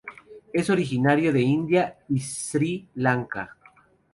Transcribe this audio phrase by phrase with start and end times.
[0.51, 3.55] Es originario de India y Sri Lanka.